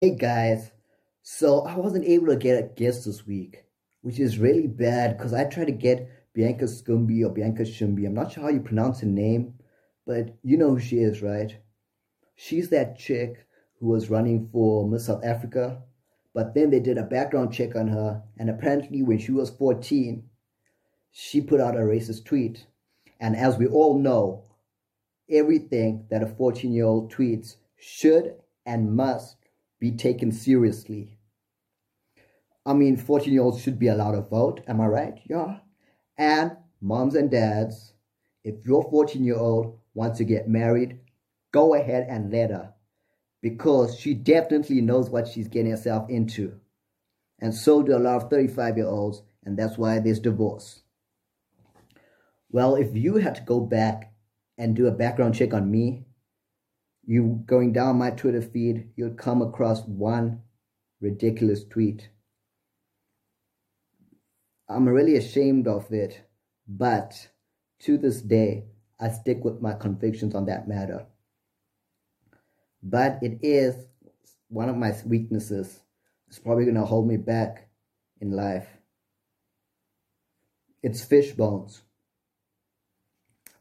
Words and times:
Hey 0.00 0.14
guys, 0.14 0.70
so 1.22 1.62
I 1.62 1.74
wasn't 1.74 2.04
able 2.04 2.28
to 2.28 2.36
get 2.36 2.56
a 2.56 2.68
guest 2.68 3.04
this 3.04 3.26
week, 3.26 3.64
which 4.02 4.20
is 4.20 4.38
really 4.38 4.68
bad 4.68 5.18
because 5.18 5.34
I 5.34 5.42
tried 5.42 5.64
to 5.64 5.72
get 5.72 6.08
Bianca 6.34 6.66
Scumby 6.66 7.26
or 7.26 7.30
Bianca 7.30 7.64
Shumbi. 7.64 8.06
I'm 8.06 8.14
not 8.14 8.30
sure 8.30 8.44
how 8.44 8.48
you 8.48 8.60
pronounce 8.60 9.00
her 9.00 9.08
name, 9.08 9.54
but 10.06 10.36
you 10.44 10.56
know 10.56 10.70
who 10.70 10.78
she 10.78 10.98
is, 10.98 11.20
right? 11.20 11.58
She's 12.36 12.68
that 12.68 12.96
chick 12.96 13.44
who 13.80 13.88
was 13.88 14.08
running 14.08 14.48
for 14.52 14.88
Miss 14.88 15.06
South 15.06 15.24
Africa, 15.24 15.82
but 16.32 16.54
then 16.54 16.70
they 16.70 16.78
did 16.78 16.96
a 16.96 17.02
background 17.02 17.52
check 17.52 17.74
on 17.74 17.88
her, 17.88 18.22
and 18.38 18.48
apparently 18.48 19.02
when 19.02 19.18
she 19.18 19.32
was 19.32 19.50
14, 19.50 20.22
she 21.10 21.40
put 21.40 21.60
out 21.60 21.74
a 21.74 21.80
racist 21.80 22.24
tweet. 22.24 22.68
And 23.18 23.34
as 23.34 23.58
we 23.58 23.66
all 23.66 23.98
know, 23.98 24.44
everything 25.28 26.06
that 26.08 26.22
a 26.22 26.28
14 26.28 26.72
year 26.72 26.84
old 26.84 27.12
tweets 27.12 27.56
should 27.76 28.36
and 28.64 28.94
must 28.94 29.37
be 29.80 29.92
taken 29.92 30.32
seriously. 30.32 31.18
I 32.66 32.74
mean, 32.74 32.96
14 32.96 33.32
year 33.32 33.42
olds 33.42 33.62
should 33.62 33.78
be 33.78 33.88
allowed 33.88 34.12
to 34.12 34.20
vote, 34.20 34.60
am 34.66 34.80
I 34.80 34.86
right? 34.86 35.20
Yeah. 35.28 35.58
And 36.16 36.56
moms 36.80 37.14
and 37.14 37.30
dads, 37.30 37.92
if 38.44 38.66
your 38.66 38.82
14 38.90 39.24
year 39.24 39.36
old 39.36 39.78
wants 39.94 40.18
to 40.18 40.24
get 40.24 40.48
married, 40.48 41.00
go 41.52 41.74
ahead 41.74 42.06
and 42.08 42.30
let 42.30 42.50
her 42.50 42.74
because 43.40 43.98
she 43.98 44.14
definitely 44.14 44.80
knows 44.80 45.10
what 45.10 45.28
she's 45.28 45.48
getting 45.48 45.70
herself 45.70 46.08
into. 46.10 46.58
And 47.40 47.54
so 47.54 47.82
do 47.82 47.96
a 47.96 47.98
lot 47.98 48.22
of 48.22 48.30
35 48.30 48.76
year 48.76 48.86
olds, 48.86 49.22
and 49.44 49.56
that's 49.56 49.78
why 49.78 50.00
there's 50.00 50.18
divorce. 50.18 50.82
Well, 52.50 52.74
if 52.74 52.96
you 52.96 53.16
had 53.16 53.36
to 53.36 53.42
go 53.42 53.60
back 53.60 54.12
and 54.56 54.74
do 54.74 54.86
a 54.86 54.92
background 54.92 55.34
check 55.34 55.54
on 55.54 55.70
me, 55.70 56.06
you 57.08 57.42
going 57.46 57.72
down 57.72 57.96
my 57.96 58.10
Twitter 58.10 58.42
feed, 58.42 58.90
you'll 58.94 59.14
come 59.14 59.40
across 59.40 59.82
one 59.86 60.42
ridiculous 61.00 61.64
tweet. 61.64 62.10
I'm 64.68 64.86
really 64.86 65.16
ashamed 65.16 65.66
of 65.66 65.90
it, 65.90 66.20
but 66.68 67.30
to 67.80 67.96
this 67.96 68.20
day, 68.20 68.66
I 69.00 69.08
stick 69.08 69.42
with 69.42 69.62
my 69.62 69.72
convictions 69.72 70.34
on 70.34 70.44
that 70.46 70.68
matter. 70.68 71.06
But 72.82 73.20
it 73.22 73.38
is 73.40 73.74
one 74.48 74.68
of 74.68 74.76
my 74.76 74.94
weaknesses. 75.06 75.80
It's 76.26 76.38
probably 76.38 76.64
going 76.64 76.74
to 76.74 76.84
hold 76.84 77.08
me 77.08 77.16
back 77.16 77.70
in 78.20 78.32
life. 78.32 78.68
It's 80.82 81.02
fish 81.02 81.32
bones. 81.32 81.80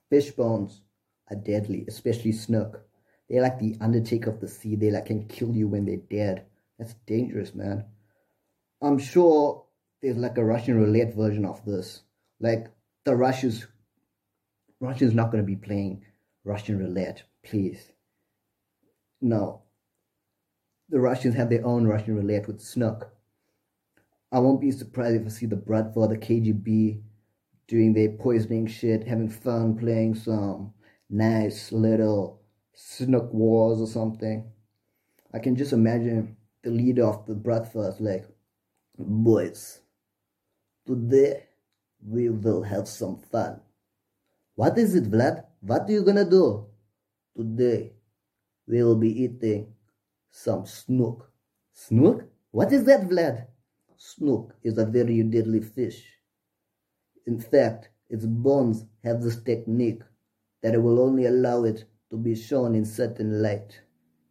Fish 0.09 0.31
bones 0.31 0.81
are 1.30 1.38
deadly, 1.38 1.86
especially 1.88 2.33
snoek. 2.33 2.81
They're 3.30 3.42
like 3.42 3.59
the 3.59 3.75
undertaker 3.81 4.30
of 4.30 4.39
the 4.39 4.47
sea. 4.47 4.75
They 4.75 4.92
like 4.92 5.08
can 5.08 5.28
kill 5.28 5.53
you 5.56 5.67
when 5.67 5.86
they're 5.86 5.97
dead. 5.97 6.45
That's 6.80 6.94
dangerous, 7.06 7.53
man. 7.53 7.86
I'm 8.81 9.00
sure 9.00 9.66
there's 10.02 10.17
like 10.17 10.38
a 10.38 10.45
Russian 10.45 10.78
roulette 10.78 11.16
version 11.16 11.45
of 11.45 11.64
this. 11.66 12.03
Like 12.39 12.67
the 13.03 13.16
Russians, 13.16 13.67
Russians 14.80 15.14
not 15.14 15.31
going 15.31 15.44
to 15.44 15.48
be 15.48 15.55
playing 15.55 16.05
Russian 16.44 16.78
roulette, 16.78 17.23
please. 17.44 17.92
No. 19.22 19.64
The 20.89 21.00
Russians 21.00 21.36
have 21.36 21.50
their 21.50 21.66
own 21.66 21.86
Russian 21.86 22.16
roulette 22.16 22.48
with 22.48 22.61
snoek. 22.61 23.09
I 24.31 24.39
won't 24.39 24.61
be 24.61 24.72
surprised 24.72 25.20
if 25.22 25.25
I 25.25 25.30
see 25.30 25.45
the 25.45 25.55
Bratva, 25.55 26.08
the 26.08 26.17
KGB 26.17 27.02
doing 27.67 27.94
their 27.94 28.09
poisoning 28.09 28.67
shit, 28.67 29.08
having 29.08 29.30
fun 29.30 29.78
playing 29.78 30.16
some 30.16 30.73
nice 31.09 31.72
little 31.72 32.42
snoek 32.78 33.33
wars 33.33 33.81
or 33.81 33.88
something. 33.88 34.45
I 35.33 35.39
can 35.39 35.56
just 35.56 35.73
imagine 35.73 36.38
the 36.64 36.70
leader 36.70 37.06
of 37.06 37.25
the 37.25 37.33
Bratvas 37.33 38.00
like, 38.00 38.25
boys, 38.97 39.81
today 40.86 41.48
we 42.05 42.30
will 42.30 42.61
have 42.61 42.88
some 42.88 43.17
fun. 43.17 43.59
What 44.55 44.77
is 44.77 44.95
it, 44.95 45.10
Vlad? 45.10 45.43
What 45.61 45.89
are 45.89 45.92
you 45.92 46.04
gonna 46.04 46.30
do? 46.30 46.67
Today 47.36 47.93
we 48.67 48.83
will 48.83 48.95
be 48.95 49.23
eating 49.23 49.73
some 50.30 50.64
snoek. 50.64 51.21
Snoek? 51.76 52.26
What 52.52 52.71
is 52.71 52.83
that, 52.86 53.10
Vlad? 53.10 53.48
Snoek 53.98 54.52
is 54.64 54.77
a 54.77 54.86
very 54.86 55.23
deadly 55.23 55.61
fish. 55.61 56.05
In 57.26 57.39
fact, 57.39 57.89
its 58.10 58.26
bones 58.26 58.86
have 59.04 59.21
this 59.21 59.42
technique 59.42 60.02
that 60.61 60.76
it 60.76 60.82
will 60.82 60.99
only 60.99 61.26
allow 61.26 61.64
it 61.64 61.86
to 62.09 62.17
be 62.17 62.35
shown 62.35 62.75
in 62.75 62.85
certain 62.85 63.41
light. 63.41 63.79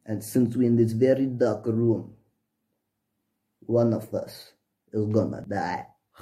And 0.06 0.22
since 0.22 0.56
we're 0.56 0.68
in 0.68 0.76
this 0.76 0.92
very 0.92 1.26
dark 1.26 1.66
room, 1.66 2.14
one 3.60 3.92
of 3.92 4.12
us 4.14 4.52
is 4.92 5.06
gonna 5.06 5.44
die. 5.48 5.86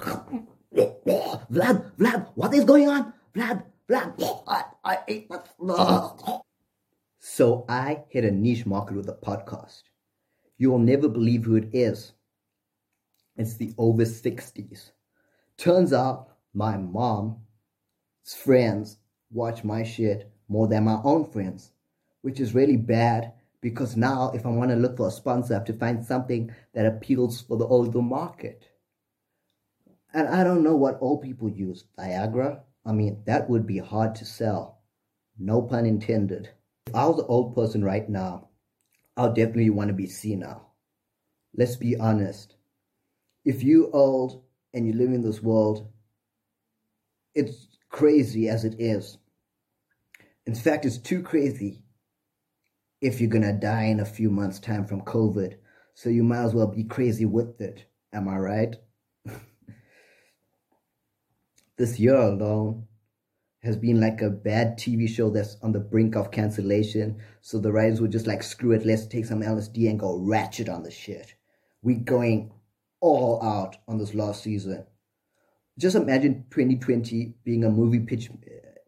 Vlad, 0.75 1.91
Vlad, 1.97 2.31
what 2.35 2.53
is 2.53 2.65
going 2.65 2.89
on? 2.89 3.13
Vlad, 3.33 3.63
Vlad, 3.89 4.43
I, 4.47 4.63
I 4.83 4.97
ate. 5.07 5.31
So 7.19 7.65
I 7.69 8.03
hit 8.09 8.25
a 8.25 8.31
niche 8.31 8.65
market 8.65 8.95
with 8.95 9.09
a 9.09 9.13
podcast. 9.13 9.83
You 10.57 10.71
will 10.71 10.79
never 10.79 11.07
believe 11.07 11.45
who 11.45 11.55
it 11.55 11.69
is. 11.73 12.13
It's 13.37 13.55
the 13.55 13.73
over 13.77 14.03
60s. 14.03 14.91
Turns 15.57 15.93
out 15.93 16.29
my 16.53 16.77
mom's 16.77 17.37
friends 18.25 18.97
watch 19.31 19.63
my 19.63 19.83
shit 19.83 20.31
more 20.47 20.67
than 20.67 20.85
my 20.85 20.99
own 21.03 21.29
friends, 21.31 21.71
which 22.21 22.39
is 22.39 22.53
really 22.53 22.77
bad 22.77 23.33
because 23.61 23.97
now 23.97 24.31
if 24.35 24.45
I 24.45 24.49
want 24.49 24.69
to 24.69 24.75
look 24.75 24.97
for 24.97 25.07
a 25.07 25.11
sponsor, 25.11 25.53
I 25.53 25.57
have 25.57 25.65
to 25.65 25.73
find 25.73 26.05
something 26.05 26.53
that 26.73 26.85
appeals 26.85 27.41
for 27.41 27.57
the 27.57 27.65
older 27.65 28.01
market. 28.01 28.69
And 30.13 30.27
I 30.27 30.43
don't 30.43 30.63
know 30.63 30.75
what 30.75 30.99
old 31.01 31.23
people 31.23 31.49
use. 31.49 31.83
Viagra? 31.97 32.59
I 32.85 32.91
mean, 32.91 33.23
that 33.25 33.49
would 33.49 33.65
be 33.65 33.79
hard 33.79 34.13
to 34.15 34.25
sell. 34.25 34.81
No 35.39 35.61
pun 35.61 35.85
intended. 35.85 36.49
If 36.87 36.95
I 36.95 37.07
was 37.07 37.19
an 37.19 37.25
old 37.27 37.55
person 37.55 37.83
right 37.83 38.07
now, 38.07 38.49
I'll 39.17 39.33
definitely 39.33 39.71
want 39.71 39.87
to 39.87 39.93
be 39.93 40.07
senile. 40.07 40.71
Let's 41.55 41.75
be 41.75 41.97
honest. 41.97 42.55
If 43.43 43.63
you 43.63 43.89
old 43.91 44.43
and 44.73 44.85
you 44.85 44.93
live 44.93 45.11
in 45.11 45.21
this 45.21 45.41
world, 45.41 45.87
it's 47.33 47.67
crazy 47.89 48.47
as 48.47 48.63
it 48.63 48.75
is. 48.79 49.17
In 50.45 50.55
fact, 50.55 50.85
it's 50.85 50.97
too 50.97 51.21
crazy 51.23 51.83
if 53.01 53.19
you're 53.19 53.29
gonna 53.29 53.53
die 53.53 53.85
in 53.85 53.99
a 53.99 54.05
few 54.05 54.29
months' 54.29 54.59
time 54.59 54.85
from 54.85 55.01
COVID. 55.01 55.55
So 55.95 56.09
you 56.09 56.23
might 56.23 56.43
as 56.43 56.53
well 56.53 56.67
be 56.67 56.83
crazy 56.83 57.25
with 57.25 57.59
it. 57.61 57.85
Am 58.13 58.27
I 58.27 58.37
right? 58.37 58.75
this 61.77 61.99
year 61.99 62.15
alone 62.15 62.87
has 63.63 63.75
been 63.75 63.99
like 63.99 64.21
a 64.21 64.29
bad 64.29 64.77
TV 64.77 65.09
show 65.09 65.29
that's 65.31 65.57
on 65.63 65.71
the 65.71 65.79
brink 65.79 66.15
of 66.15 66.31
cancellation. 66.31 67.17
So 67.41 67.57
the 67.59 67.71
writers 67.71 67.99
were 67.99 68.07
just 68.07 68.27
like, 68.27 68.43
screw 68.43 68.73
it, 68.73 68.85
let's 68.85 69.07
take 69.07 69.25
some 69.25 69.41
LSD 69.41 69.89
and 69.89 69.99
go 69.99 70.17
ratchet 70.19 70.69
on 70.69 70.83
the 70.83 70.91
shit. 70.91 71.33
We're 71.81 71.99
going 71.99 72.51
all 73.01 73.41
out 73.43 73.77
on 73.87 73.97
this 73.97 74.13
last 74.13 74.43
season. 74.43 74.85
Just 75.79 75.95
imagine 75.95 76.45
2020 76.51 77.33
being 77.43 77.63
a 77.63 77.69
movie 77.69 77.99
pitch, 77.99 78.29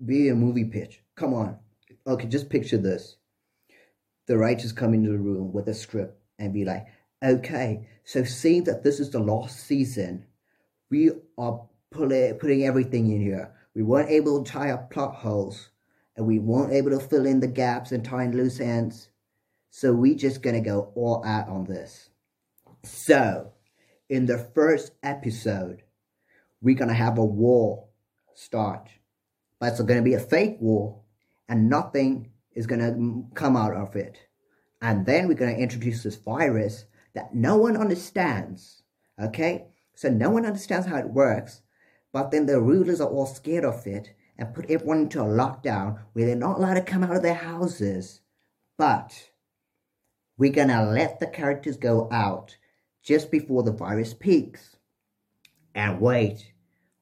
being 0.05 0.31
a 0.31 0.35
movie 0.35 0.65
pitch. 0.65 1.01
Come 1.17 1.33
on. 1.33 1.57
Okay, 2.05 2.27
just 2.27 2.49
picture 2.49 2.77
this. 2.77 3.17
The 4.27 4.37
writers 4.37 4.71
come 4.71 4.93
into 4.93 5.09
the 5.09 5.17
room 5.17 5.51
with 5.51 5.67
a 5.67 5.73
script 5.73 6.15
and 6.37 6.53
be 6.53 6.63
like, 6.63 6.85
okay, 7.23 7.87
so 8.03 8.23
seeing 8.23 8.65
that 8.65 8.83
this 8.83 8.99
is 8.99 9.09
the 9.09 9.19
last 9.19 9.59
season, 9.61 10.25
we 10.91 11.11
are 11.37 11.61
putting 11.89 12.63
everything 12.63 13.11
in 13.11 13.19
here. 13.19 13.51
We 13.73 13.81
weren't 13.81 14.11
able 14.11 14.43
to 14.43 14.51
tie 14.51 14.69
up 14.69 14.91
plot 14.91 15.15
holes, 15.15 15.69
and 16.15 16.27
we 16.27 16.37
weren't 16.37 16.73
able 16.73 16.91
to 16.91 16.99
fill 16.99 17.25
in 17.25 17.39
the 17.39 17.47
gaps 17.47 17.91
and 17.91 18.05
tie 18.05 18.23
in 18.23 18.37
loose 18.37 18.59
ends. 18.59 19.09
So 19.71 19.93
we 19.93 20.13
just 20.13 20.43
gonna 20.43 20.61
go 20.61 20.91
all 20.95 21.25
out 21.25 21.49
on 21.49 21.65
this. 21.65 22.09
So, 22.83 23.53
in 24.07 24.27
the 24.27 24.37
first 24.37 24.91
episode, 25.01 25.81
we're 26.61 26.75
gonna 26.75 26.93
have 26.93 27.17
a 27.17 27.25
war 27.25 27.87
start, 28.35 28.89
but 29.59 29.71
it's 29.71 29.81
gonna 29.81 30.03
be 30.03 30.13
a 30.13 30.19
fake 30.19 30.57
war 30.59 31.01
and 31.49 31.69
nothing 31.69 32.31
is 32.53 32.67
going 32.67 32.81
to 32.81 33.35
come 33.35 33.55
out 33.55 33.73
of 33.73 33.95
it. 33.95 34.17
And 34.81 35.05
then 35.05 35.27
we're 35.27 35.33
going 35.35 35.55
to 35.55 35.61
introduce 35.61 36.03
this 36.03 36.15
virus 36.15 36.85
that 37.13 37.33
no 37.33 37.57
one 37.57 37.77
understands. 37.77 38.83
Okay? 39.19 39.67
So 39.95 40.09
no 40.09 40.29
one 40.29 40.45
understands 40.45 40.85
how 40.85 40.97
it 40.97 41.09
works, 41.09 41.61
but 42.13 42.29
then 42.29 42.45
the 42.45 42.61
rulers 42.61 43.01
are 43.01 43.09
all 43.09 43.25
scared 43.25 43.65
of 43.65 43.87
it 43.87 44.13
and 44.37 44.53
put 44.53 44.69
everyone 44.69 44.99
into 45.01 45.21
a 45.21 45.25
lockdown 45.25 45.99
where 46.13 46.27
they're 46.27 46.35
not 46.35 46.57
allowed 46.57 46.75
to 46.75 46.81
come 46.81 47.03
out 47.03 47.15
of 47.15 47.23
their 47.23 47.33
houses. 47.33 48.21
But 48.77 49.31
we're 50.37 50.51
going 50.51 50.67
to 50.67 50.83
let 50.85 51.19
the 51.19 51.27
characters 51.27 51.77
go 51.77 52.07
out 52.11 52.55
just 53.03 53.31
before 53.31 53.63
the 53.63 53.71
virus 53.71 54.13
peaks. 54.13 54.75
And 55.73 55.99
wait, 55.99 56.51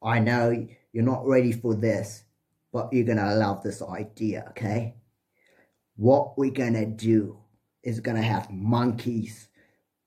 I 0.01 0.19
know 0.19 0.67
you're 0.93 1.03
not 1.03 1.27
ready 1.27 1.51
for 1.51 1.75
this, 1.75 2.23
but 2.75 2.91
you're 2.91 3.05
gonna 3.05 3.33
love 3.35 3.63
this 3.63 3.81
idea, 3.81 4.43
okay? 4.49 4.95
What 5.95 6.37
we're 6.37 6.51
gonna 6.51 6.85
do 6.85 7.39
is 7.83 8.01
gonna 8.01 8.21
have 8.21 8.51
monkeys 8.51 9.47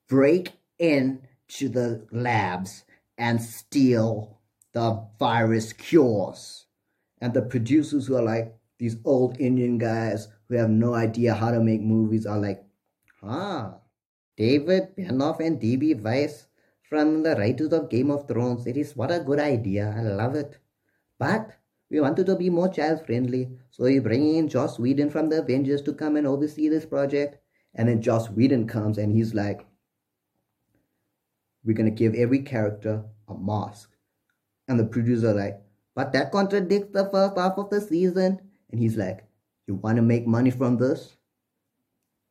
break 0.07 0.53
into 0.79 1.71
the 1.71 2.07
labs 2.13 2.85
and 3.17 3.41
steal 3.41 4.37
the 4.75 5.03
virus 5.19 5.73
cures. 5.73 6.67
And 7.23 7.33
the 7.33 7.41
producers 7.41 8.07
who 8.07 8.17
are 8.17 8.23
like 8.23 8.55
these 8.79 8.99
old 9.03 9.41
Indian 9.41 9.79
guys 9.79 10.29
who 10.51 10.57
have 10.57 10.69
no 10.69 10.93
idea 10.93 11.33
how 11.33 11.51
to 11.51 11.61
make 11.61 11.81
movies 11.81 12.27
are 12.27 12.39
like, 12.39 12.63
ah, 13.23 13.79
David 14.37 14.95
Benioff 14.95 15.41
and 15.41 15.59
D.B. 15.59 15.95
Weiss 15.95 16.49
from 16.83 17.23
the 17.23 17.35
writers 17.35 17.73
of 17.73 17.89
Game 17.89 18.11
of 18.11 18.29
Thrones. 18.29 18.67
It 18.67 18.77
is 18.77 18.95
what 18.95 19.11
a 19.11 19.21
good 19.21 19.41
idea. 19.41 19.95
I 19.97 20.03
love 20.03 20.35
it. 20.35 20.59
But 21.19 21.59
we 21.91 22.01
wanted 22.01 22.27
to 22.27 22.37
be 22.37 22.51
more 22.51 22.69
child 22.69 23.05
friendly, 23.07 23.49
so 23.71 23.85
we 23.85 23.99
bring 23.99 24.37
in 24.37 24.49
Joss 24.49 24.79
Whedon 24.79 25.11
from 25.11 25.29
the 25.29 25.41
Avengers 25.41 25.83
to 25.83 25.95
come 25.95 26.17
and 26.17 26.27
oversee 26.27 26.69
this 26.69 26.85
project. 26.85 27.39
And 27.75 27.89
then 27.89 28.03
Joss 28.03 28.29
Whedon 28.31 28.67
comes 28.67 28.99
and 28.99 29.13
he's 29.13 29.35
like, 29.35 29.67
we're 31.65 31.75
to 31.75 31.91
give 31.91 32.15
every 32.15 32.41
character 32.41 33.05
a 33.29 33.35
mask. 33.35 33.91
And 34.69 34.79
the 34.79 34.85
producer 34.85 35.33
like, 35.33 35.61
but 35.95 36.13
that 36.13 36.31
contradicts 36.31 36.93
the 36.93 37.09
first 37.11 37.37
half 37.37 37.59
of 37.59 37.71
the 37.71 37.81
season. 37.81 38.41
And 38.71 38.81
he's 38.81 38.97
like, 38.97 39.25
you 39.67 39.75
want 39.75 39.97
to 39.97 40.03
make 40.03 40.27
money 40.27 40.51
from 40.51 40.77
this? 40.77 41.17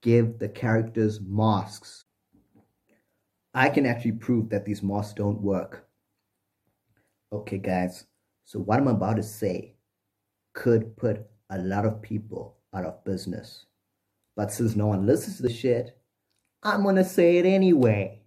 Give 0.02 0.38
the 0.38 0.50
characters 0.50 1.20
masks. 1.22 2.06
I 3.54 3.70
can 3.70 3.86
actually 3.86 4.14
prove 4.14 4.50
that 4.50 4.66
these 4.66 4.84
masks 4.84 5.14
don't 5.14 5.42
work. 5.42 5.88
Okay, 7.32 7.58
guys, 7.58 8.06
so 8.48 8.60
what 8.60 8.80
I'm 8.80 8.88
about 8.88 9.18
to 9.18 9.24
say 9.24 9.76
could 10.54 10.96
put 10.96 11.28
a 11.50 11.58
lot 11.58 11.86
of 11.86 12.02
people 12.02 12.56
out 12.74 12.86
of 12.86 13.04
business. 13.04 13.66
But 14.38 14.54
since 14.54 14.74
no 14.74 14.88
one 14.88 15.06
listens 15.06 15.36
to 15.36 15.44
the 15.44 15.52
shit, 15.54 16.00
I'm 16.64 16.82
gonna 16.86 17.04
say 17.04 17.40
it 17.40 17.46
anyway. 17.46 18.22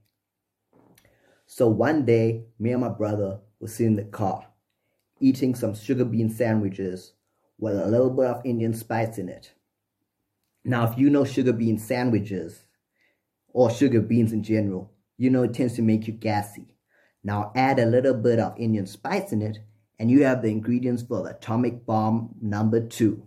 So 1.47 1.69
one 1.69 2.05
day, 2.05 2.45
me 2.59 2.73
and 2.73 2.83
my 2.83 2.91
brother 2.91 3.41
were 3.61 3.69
sitting 3.69 3.93
in 3.93 3.97
the 3.97 4.05
car, 4.05 4.47
eating 5.21 5.55
some 5.55 5.75
sugar 5.75 6.05
bean 6.05 6.29
sandwiches 6.29 7.15
with 7.59 7.81
a 7.81 7.87
little 7.87 8.11
bit 8.11 8.27
of 8.27 8.45
Indian 8.45 8.75
spice 8.75 9.17
in 9.17 9.31
it. 9.31 9.55
Now, 10.67 10.85
if 10.93 10.99
you 10.99 11.09
know 11.09 11.25
sugar 11.25 11.55
bean 11.55 11.79
sandwiches, 11.79 12.65
or 13.55 13.71
sugar 13.71 14.03
beans 14.03 14.35
in 14.35 14.43
general, 14.43 14.93
you 15.17 15.31
know 15.31 15.45
it 15.45 15.55
tends 15.55 15.77
to 15.77 15.83
make 15.83 16.07
you 16.07 16.13
gassy. 16.13 16.77
Now 17.25 17.53
add 17.57 17.79
a 17.79 17.87
little 17.87 18.13
bit 18.15 18.39
of 18.39 18.59
Indian 18.59 18.87
spice 18.87 19.33
in 19.33 19.41
it, 19.41 19.61
and 20.01 20.11
you 20.11 20.25
have 20.25 20.41
the 20.41 20.49
ingredients 20.49 21.03
for 21.03 21.23
the 21.23 21.37
atomic 21.37 21.85
bomb 21.85 22.35
number 22.41 22.81
two. 22.81 23.23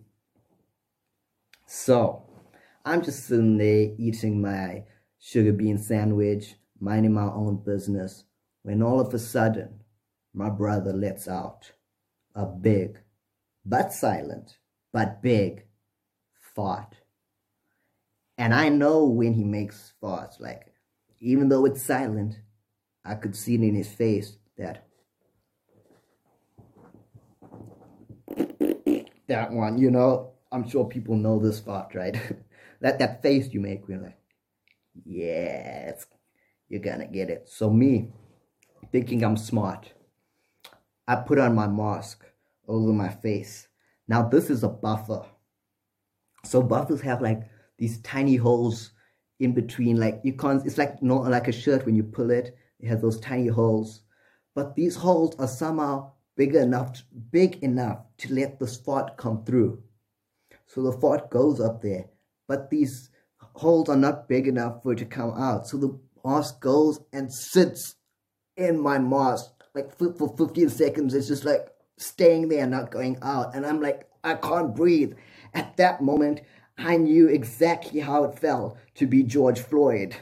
So, 1.68 2.24
I'm 2.84 3.04
just 3.04 3.28
sitting 3.28 3.60
there 3.60 3.92
eating 4.00 4.42
my 4.42 4.86
sugar 5.20 5.54
bean 5.54 5.78
sandwich, 5.78 6.56
minding 6.80 7.14
my 7.14 7.28
own 7.28 7.58
business, 7.64 8.26
when 8.64 8.82
all 8.82 9.00
of 9.00 9.14
a 9.14 9.20
sudden, 9.20 9.82
my 10.34 10.50
brother 10.50 10.94
lets 10.94 11.28
out 11.28 11.72
a 12.34 12.48
big, 12.48 13.00
but 13.64 13.94
silent, 13.94 14.58
but 14.92 15.22
big 15.22 15.66
fart. 16.56 16.96
And 18.36 18.52
I 18.52 18.70
know 18.70 19.06
when 19.06 19.34
he 19.34 19.44
makes 19.44 19.94
farts, 20.02 20.40
like, 20.40 20.74
even 21.20 21.50
though 21.50 21.66
it's 21.66 21.84
silent, 21.84 22.40
I 23.06 23.14
could 23.14 23.36
see 23.36 23.54
it 23.54 23.62
in 23.62 23.76
his 23.76 23.94
face 23.94 24.38
that 24.58 24.88
that 29.28 29.52
one, 29.52 29.78
you 29.78 29.92
know, 29.92 30.32
I'm 30.52 30.68
sure 30.68 30.86
people 30.86 31.16
know 31.16 31.40
this 31.40 31.60
fart, 31.60 31.96
right? 31.96 32.16
that 32.82 33.00
that 33.00 33.22
face 33.22 33.54
you 33.54 33.60
make 33.60 33.88
when 33.88 34.04
like, 34.04 34.18
yes, 35.06 36.06
you're 36.70 36.82
gonna 36.82 37.08
get 37.08 37.30
it. 37.30 37.48
So 37.50 37.70
me, 37.70 38.10
thinking 38.92 39.24
I'm 39.24 39.38
smart, 39.38 39.94
I 41.08 41.16
put 41.16 41.40
on 41.40 41.56
my 41.56 41.68
mask 41.68 42.24
over 42.68 42.94
my 42.94 43.10
face. 43.10 43.68
Now 44.08 44.28
this 44.28 44.50
is 44.50 44.64
a 44.64 44.70
buffer. 44.70 45.26
So 46.46 46.62
buffers 46.62 47.02
have 47.02 47.22
like 47.22 47.42
these 47.78 48.02
tiny 48.02 48.36
holes 48.36 48.92
in 49.40 49.54
between, 49.54 49.98
like 49.98 50.22
you 50.24 50.34
can't, 50.34 50.66
it's 50.66 50.78
like 50.78 51.02
not 51.02 51.30
like 51.30 51.48
a 51.48 51.52
shirt 51.52 51.86
when 51.86 51.96
you 51.96 52.04
pull 52.04 52.32
it, 52.32 52.56
it 52.80 52.88
has 52.88 53.02
those 53.02 53.20
tiny 53.20 53.48
holes. 53.48 54.02
But 54.56 54.76
these 54.76 54.96
holes 54.96 55.36
are 55.40 55.48
somehow 55.48 56.12
big 56.36 56.56
enough, 56.56 57.04
big 57.32 57.64
enough 57.64 58.00
to 58.18 58.34
let 58.34 58.60
the 58.60 58.68
fart 58.68 59.18
come 59.18 59.44
through. 59.44 59.82
So 60.66 60.82
the 60.82 60.98
fart 61.00 61.30
goes 61.30 61.60
up 61.60 61.82
there, 61.82 62.06
but 62.48 62.70
these 62.70 63.10
holes 63.56 63.90
are 63.90 63.98
not 63.98 64.28
big 64.28 64.48
enough 64.48 64.82
for 64.84 64.94
it 64.94 65.00
to 65.00 65.06
come 65.06 65.32
out. 65.38 65.68
So 65.68 65.78
the 65.78 66.00
mask 66.26 66.60
goes 66.60 67.00
and 67.12 67.32
sits 67.32 67.96
in 68.58 68.80
my 68.80 68.98
mask 68.98 69.52
like 69.76 69.96
for 69.98 70.36
15 70.38 70.70
seconds. 70.70 71.14
It's 71.14 71.28
just 71.28 71.46
like 71.46 71.68
staying 71.98 72.50
there, 72.50 72.68
not 72.68 72.92
going 72.92 73.18
out. 73.22 73.56
And 73.56 73.66
I'm 73.66 73.82
like, 73.82 74.08
I 74.24 74.36
can't 74.36 74.76
breathe. 74.76 75.14
At 75.54 75.78
that 75.78 76.02
moment, 76.02 76.42
I 76.78 76.98
knew 76.98 77.28
exactly 77.28 78.00
how 78.00 78.24
it 78.24 78.40
felt 78.40 78.78
to 78.96 79.08
be 79.08 79.24
George 79.24 79.60
Floyd. 79.60 80.16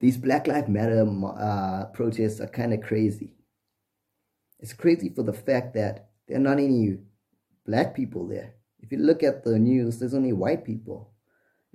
These 0.00 0.18
Black 0.18 0.46
Lives 0.46 0.68
Matter 0.68 1.04
uh, 1.36 1.86
protests 1.86 2.40
are 2.40 2.46
kind 2.46 2.72
of 2.72 2.82
crazy. 2.82 3.34
It's 4.60 4.72
crazy 4.72 5.08
for 5.08 5.24
the 5.24 5.32
fact 5.32 5.74
that 5.74 6.10
there 6.26 6.36
are 6.36 6.40
not 6.40 6.58
any 6.58 6.98
black 7.66 7.94
people 7.94 8.26
there. 8.26 8.54
If 8.80 8.92
you 8.92 8.98
look 8.98 9.22
at 9.22 9.42
the 9.42 9.58
news, 9.58 9.98
there's 9.98 10.14
only 10.14 10.32
white 10.32 10.64
people. 10.64 11.10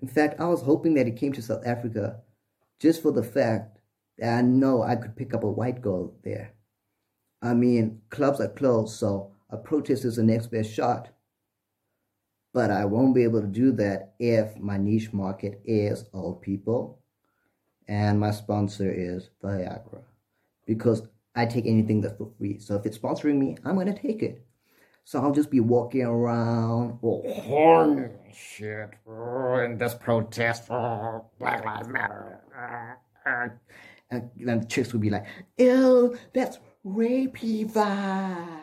In 0.01 0.07
fact, 0.07 0.39
I 0.39 0.47
was 0.47 0.61
hoping 0.61 0.93
that 0.93 1.05
he 1.05 1.11
came 1.11 1.33
to 1.33 1.41
South 1.41 1.65
Africa 1.65 2.21
just 2.79 3.01
for 3.01 3.11
the 3.11 3.23
fact 3.23 3.79
that 4.17 4.37
I 4.37 4.41
know 4.41 4.83
I 4.83 4.95
could 4.95 5.15
pick 5.15 5.33
up 5.33 5.43
a 5.43 5.51
white 5.51 5.81
girl 5.81 6.13
there. 6.23 6.53
I 7.41 7.53
mean, 7.53 8.01
clubs 8.09 8.39
are 8.39 8.47
closed, 8.47 8.97
so 8.97 9.33
a 9.49 9.57
protest 9.57 10.05
is 10.05 10.15
the 10.15 10.23
next 10.23 10.47
best 10.47 10.71
shot. 10.73 11.09
But 12.53 12.71
I 12.71 12.85
won't 12.85 13.15
be 13.15 13.23
able 13.23 13.41
to 13.41 13.47
do 13.47 13.73
that 13.73 14.13
if 14.19 14.57
my 14.57 14.77
niche 14.77 15.11
market 15.11 15.61
is 15.65 16.05
old 16.13 16.41
people 16.41 17.02
and 17.87 18.19
my 18.19 18.31
sponsor 18.31 18.91
is 18.91 19.29
Viagra. 19.43 20.01
Because 20.65 21.03
I 21.35 21.45
take 21.45 21.65
anything 21.65 22.01
that's 22.01 22.17
for 22.17 22.31
free. 22.37 22.59
So 22.59 22.75
if 22.75 22.85
it's 22.85 22.97
sponsoring 22.97 23.37
me, 23.37 23.57
I'm 23.65 23.83
to 23.85 23.93
take 23.93 24.23
it. 24.23 24.45
So 25.05 25.19
I'll 25.19 25.33
just 25.33 25.51
be 25.51 25.59
walking 25.59 26.03
around, 26.03 26.99
oh, 27.03 27.21
horny 27.41 28.09
shit, 28.33 28.91
oh, 29.05 29.57
in 29.57 29.77
this 29.77 29.93
protest 29.93 30.67
for 30.67 31.25
Black 31.39 31.65
Lives 31.65 31.89
Matter. 31.89 32.39
Uh, 32.57 33.29
uh, 33.29 33.47
and 34.11 34.29
then 34.37 34.61
the 34.61 34.65
chicks 34.65 34.93
would 34.93 35.01
be 35.01 35.09
like, 35.09 35.25
ew, 35.57 36.17
that's 36.33 36.59
rapey 36.85 37.69
vibes. 37.69 38.59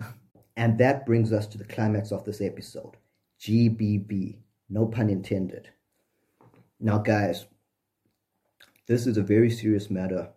And 0.56 0.76
that 0.78 1.06
brings 1.06 1.32
us 1.32 1.46
to 1.48 1.58
the 1.58 1.64
climax 1.64 2.12
of 2.12 2.24
this 2.24 2.42
episode 2.42 2.96
GBV. 3.40 4.36
no 4.68 4.86
pun 4.86 5.08
intended. 5.08 5.70
Now, 6.78 6.98
guys, 6.98 7.46
this 8.86 9.06
is 9.06 9.16
a 9.16 9.22
very 9.22 9.50
serious 9.50 9.90
matter, 9.90 10.28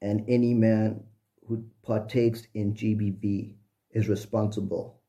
and 0.00 0.24
any 0.28 0.54
man 0.54 1.04
who 1.46 1.64
partakes 1.82 2.46
in 2.54 2.74
GBV 2.74 3.54
is 3.90 4.08
responsible, 4.08 5.00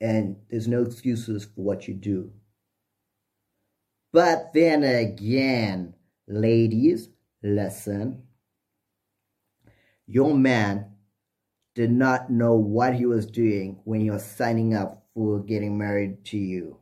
and 0.00 0.36
there's 0.50 0.68
no 0.68 0.82
excuses 0.82 1.44
for 1.44 1.62
what 1.62 1.88
you 1.88 1.94
do. 1.94 2.32
But 4.12 4.52
then 4.54 4.84
again, 4.84 5.94
ladies, 6.26 7.08
listen. 7.42 8.22
Your 10.06 10.34
man 10.34 10.92
did 11.74 11.90
not 11.90 12.30
know 12.30 12.54
what 12.54 12.94
he 12.94 13.04
was 13.04 13.26
doing 13.26 13.80
when 13.84 14.00
he 14.00 14.10
was 14.10 14.24
signing 14.24 14.74
up 14.74 15.06
for 15.14 15.40
getting 15.40 15.76
married 15.76 16.24
to 16.26 16.38
you. 16.38 16.78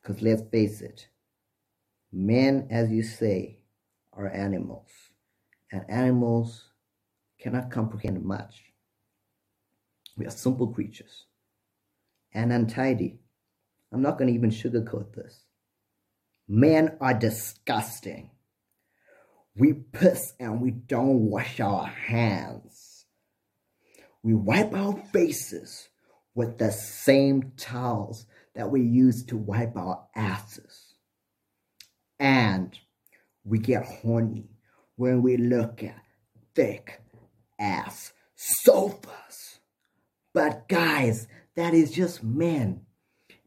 Because 0.00 0.22
let's 0.22 0.42
face 0.50 0.80
it, 0.80 1.08
men, 2.12 2.68
as 2.70 2.90
you 2.90 3.02
say, 3.02 3.58
are 4.12 4.28
animals, 4.28 4.88
and 5.70 5.84
animals 5.88 6.64
cannot 7.40 7.70
comprehend 7.70 8.24
much. 8.24 8.62
We 10.16 10.26
are 10.26 10.30
simple 10.30 10.68
creatures 10.68 11.26
and 12.32 12.52
untidy. 12.52 13.20
I'm 13.92 14.02
not 14.02 14.18
going 14.18 14.28
to 14.28 14.34
even 14.34 14.50
sugarcoat 14.50 15.14
this. 15.14 15.44
Men 16.48 16.96
are 17.00 17.14
disgusting. 17.14 18.30
We 19.56 19.72
piss 19.72 20.34
and 20.40 20.60
we 20.60 20.70
don't 20.70 21.30
wash 21.30 21.60
our 21.60 21.86
hands. 21.86 23.06
We 24.22 24.34
wipe 24.34 24.72
our 24.74 24.96
faces 25.12 25.88
with 26.34 26.58
the 26.58 26.70
same 26.72 27.52
towels 27.56 28.26
that 28.54 28.70
we 28.70 28.82
use 28.82 29.24
to 29.26 29.36
wipe 29.36 29.76
our 29.76 30.06
asses. 30.14 30.87
And 32.18 32.78
we 33.44 33.58
get 33.58 33.84
horny 33.84 34.50
when 34.96 35.22
we 35.22 35.36
look 35.36 35.82
at 35.82 36.02
thick 36.54 37.00
ass 37.58 38.12
sofas. 38.34 39.60
But 40.32 40.68
guys, 40.68 41.28
that 41.56 41.74
is 41.74 41.90
just 41.90 42.22
men. 42.22 42.82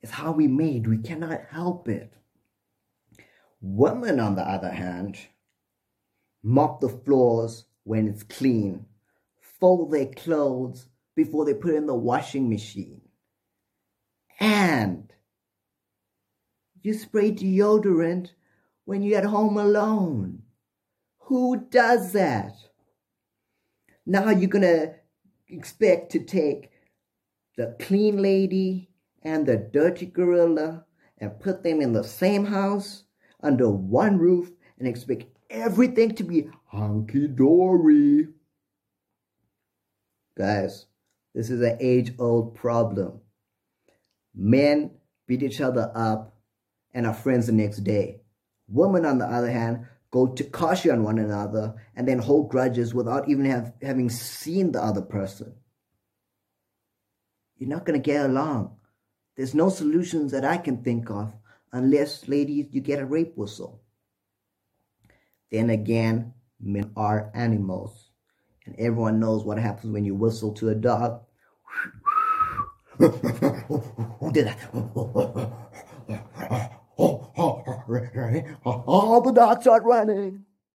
It's 0.01 0.11
how 0.11 0.31
we 0.31 0.47
made. 0.47 0.87
We 0.87 0.97
cannot 0.97 1.41
help 1.49 1.87
it. 1.87 2.13
Women, 3.61 4.19
on 4.19 4.35
the 4.35 4.41
other 4.41 4.71
hand, 4.71 5.17
mop 6.41 6.81
the 6.81 6.89
floors 6.89 7.65
when 7.83 8.07
it's 8.07 8.23
clean, 8.23 8.85
fold 9.39 9.91
their 9.91 10.07
clothes 10.07 10.87
before 11.15 11.45
they 11.45 11.53
put 11.53 11.75
in 11.75 11.85
the 11.85 11.95
washing 11.95 12.49
machine, 12.49 13.01
and 14.39 15.13
you 16.81 16.93
spray 16.93 17.31
deodorant 17.31 18.31
when 18.85 19.01
you're 19.01 19.19
at 19.19 19.25
home 19.25 19.57
alone. 19.57 20.43
Who 21.25 21.67
does 21.69 22.13
that? 22.13 22.53
Now 24.05 24.29
you're 24.29 24.49
gonna 24.49 24.95
expect 25.47 26.11
to 26.13 26.19
take 26.19 26.71
the 27.57 27.75
clean 27.79 28.21
lady 28.21 28.89
and 29.23 29.45
the 29.45 29.57
dirty 29.57 30.05
gorilla 30.05 30.85
and 31.17 31.39
put 31.39 31.63
them 31.63 31.81
in 31.81 31.93
the 31.93 32.03
same 32.03 32.45
house 32.45 33.03
under 33.43 33.69
one 33.69 34.17
roof 34.17 34.51
and 34.79 34.87
expect 34.87 35.25
everything 35.49 36.15
to 36.15 36.23
be 36.23 36.49
hunky 36.65 37.27
dory. 37.27 38.27
Guys, 40.37 40.87
this 41.35 41.49
is 41.49 41.61
an 41.61 41.77
age 41.79 42.13
old 42.17 42.55
problem. 42.55 43.19
Men 44.33 44.91
beat 45.27 45.43
each 45.43 45.61
other 45.61 45.91
up 45.93 46.37
and 46.93 47.05
are 47.05 47.13
friends 47.13 47.45
the 47.45 47.51
next 47.51 47.83
day. 47.83 48.20
Women, 48.71 49.05
on 49.05 49.17
the 49.17 49.25
other 49.25 49.51
hand, 49.51 49.85
go 50.11 50.27
to 50.27 50.43
Kashi 50.43 50.89
on 50.89 51.03
one 51.03 51.19
another 51.19 51.75
and 51.95 52.07
then 52.07 52.19
hold 52.19 52.49
grudges 52.49 52.93
without 52.93 53.29
even 53.29 53.45
have, 53.45 53.73
having 53.81 54.09
seen 54.09 54.71
the 54.71 54.81
other 54.81 55.01
person. 55.01 55.53
You're 57.57 57.69
not 57.69 57.85
going 57.85 58.01
to 58.01 58.03
get 58.03 58.25
along. 58.25 58.77
There's 59.35 59.53
no 59.53 59.69
solutions 59.69 60.31
that 60.31 60.45
I 60.45 60.57
can 60.57 60.83
think 60.83 61.09
of 61.09 61.33
unless, 61.71 62.27
ladies, 62.27 62.67
you 62.71 62.81
get 62.81 62.99
a 62.99 63.05
rape 63.05 63.37
whistle. 63.37 63.81
Then 65.51 65.69
again, 65.69 66.33
men 66.59 66.91
are 66.95 67.31
animals. 67.33 68.09
And 68.65 68.75
everyone 68.77 69.19
knows 69.19 69.43
what 69.43 69.57
happens 69.57 69.91
when 69.91 70.05
you 70.05 70.15
whistle 70.15 70.53
to 70.53 70.69
a 70.69 70.75
dog. 70.75 71.21
Who 72.97 73.09
did 74.31 74.47
that? 74.47 75.57
All 78.65 79.21
the 79.21 79.31
dogs 79.31 79.67
are 79.67 79.81
running. 79.81 80.45